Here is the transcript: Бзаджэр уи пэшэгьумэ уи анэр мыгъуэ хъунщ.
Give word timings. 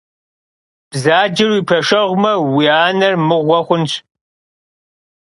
Бзаджэр 0.89 1.49
уи 1.53 1.61
пэшэгьумэ 1.67 2.33
уи 2.55 2.65
анэр 2.83 3.15
мыгъуэ 3.27 3.59
хъунщ. 3.65 3.91